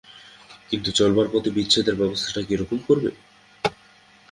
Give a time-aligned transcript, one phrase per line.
[0.69, 3.09] কিন্তু চলবার পথে বিচ্ছেদের ব্যবস্থাটা কিরকম করবে।